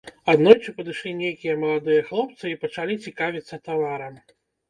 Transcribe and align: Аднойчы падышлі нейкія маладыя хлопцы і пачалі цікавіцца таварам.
Аднойчы 0.31 0.71
падышлі 0.77 1.11
нейкія 1.17 1.53
маладыя 1.65 2.05
хлопцы 2.09 2.45
і 2.53 2.57
пачалі 2.63 2.93
цікавіцца 3.05 3.55
таварам. 3.69 4.13